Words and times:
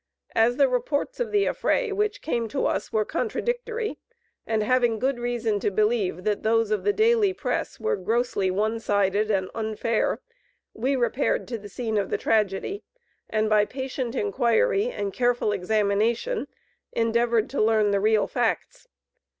As 0.33 0.57
the 0.57 0.67
reports 0.67 1.19
of 1.19 1.31
the 1.31 1.45
affray 1.47 1.91
which 1.91 2.23
came 2.23 2.47
to 2.47 2.65
us 2.65 2.91
were 2.91 3.05
contradictory, 3.05 3.99
and 4.47 4.63
having 4.63 4.97
good 4.97 5.19
reason 5.19 5.59
to 5.59 5.69
believe 5.69 6.23
that 6.23 6.41
those 6.41 6.71
of 6.71 6.83
the 6.83 6.91
daily 6.91 7.33
press 7.33 7.79
were 7.79 7.95
grossly 7.95 8.49
one 8.49 8.79
sided 8.79 9.29
and 9.29 9.51
unfair, 9.53 10.19
we 10.73 10.95
repaired 10.95 11.47
to 11.49 11.59
the 11.59 11.69
scene 11.69 11.97
of 11.99 12.09
the 12.09 12.17
tragedy, 12.17 12.81
and, 13.29 13.47
by 13.47 13.63
patient 13.63 14.15
inquiry 14.15 14.89
and 14.89 15.13
careful 15.13 15.51
examination, 15.51 16.47
endeavored 16.91 17.47
to 17.51 17.61
learn 17.61 17.91
the 17.91 17.99
real 17.99 18.25
facts. 18.25 18.87